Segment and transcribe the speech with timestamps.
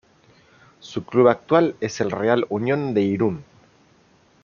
[0.79, 3.43] Su club actual es el Real Unión de Irún.